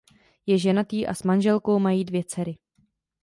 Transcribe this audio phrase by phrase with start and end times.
[0.47, 2.57] Je ženatý a s manželkou mají dvě dcery.